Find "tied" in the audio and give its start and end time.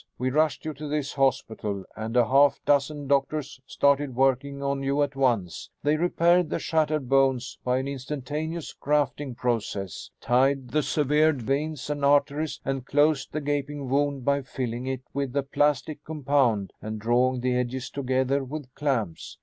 10.19-10.69